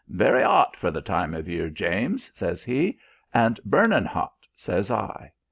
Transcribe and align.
'Very 0.09 0.41
'ot 0.43 0.75
for 0.75 0.89
the 0.89 0.99
time 1.03 1.35
of 1.35 1.47
year, 1.47 1.69
James,' 1.69 2.31
says 2.33 2.63
he, 2.63 2.97
and 3.35 3.59
'burnin, 3.63 4.07
'ot,' 4.07 4.47
says 4.55 4.89
I. 4.89 5.31